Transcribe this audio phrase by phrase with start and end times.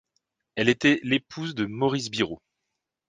[0.55, 2.41] Elle était l'épouse de Maurice Biraud.